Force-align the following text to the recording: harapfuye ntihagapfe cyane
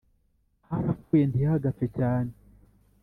harapfuye 0.67 1.23
ntihagapfe 1.27 1.85
cyane 1.97 2.31